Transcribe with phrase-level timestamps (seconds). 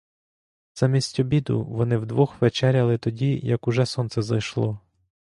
[0.75, 4.79] Замість обіду, вони вдвох вечеряли тоді, як уже сонце зайшло.